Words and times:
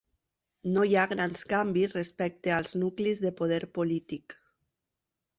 No 0.75 0.83
hi 0.91 0.95
ha 0.99 1.01
grans 1.09 1.43
canvis 1.51 1.93
respecte 1.97 2.53
als 2.55 2.73
nuclis 2.83 3.21
de 3.27 3.31
poder 3.41 3.59
polític. 3.77 4.35